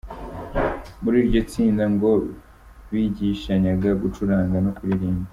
[1.03, 2.09] Muri iryo tsinda ngo
[2.91, 5.27] bigishanyaga gucuranga no kuririmba.